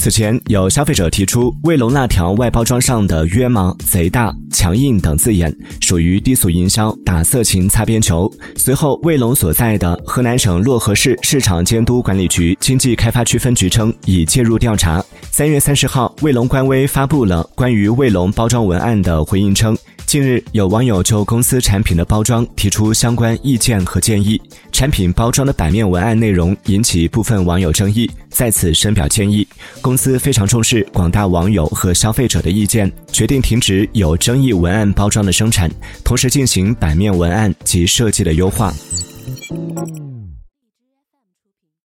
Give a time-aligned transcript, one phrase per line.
[0.00, 8.32] 此前有消费者提出，卫龙辣条外包装上的“约吗”“贼大”“强硬”等字眼属于低俗营销、打色情擦边球。
[8.56, 15.04] 随后，卫龙所在的河南省漯河市市场监督管理局经济开发区分局称已介入调查。
[15.30, 19.76] 三月三十号，卫龙官微发布了关于卫龙包装文案的回应称。
[20.10, 24.42] 近日，有网友就公司产品的包装提出相关意见和建议。
[24.72, 29.46] 产品包装的版面文案内容引起部分网友争议，在此深表歉意。
[29.80, 35.70] 公司非常重视广大网友和消费者的意见，决定停止有争议文案包装的生产，
[36.02, 38.74] 同时进行版面文案及设计的优化。